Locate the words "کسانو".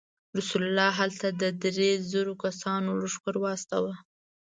2.43-2.89